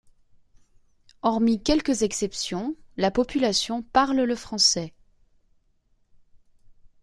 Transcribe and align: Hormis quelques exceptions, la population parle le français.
Hormis 1.21 1.61
quelques 1.61 2.01
exceptions, 2.01 2.75
la 2.97 3.11
population 3.11 3.83
parle 3.83 4.21
le 4.23 4.35
français. 4.35 4.95